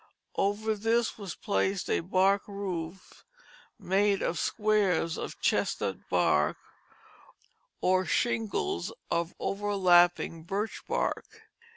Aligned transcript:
Over 0.35 0.73
this 0.73 1.15
was 1.19 1.35
placed 1.35 1.87
a 1.87 1.99
bark 1.99 2.47
roof, 2.47 3.23
made 3.77 4.23
of 4.23 4.39
squares 4.39 5.15
of 5.15 5.39
chestnut 5.41 6.09
bark, 6.09 6.57
or 7.81 8.03
shingles 8.07 8.91
of 9.11 9.35
overlapping 9.39 10.41
birch 10.41 10.81
bark. 10.87 11.43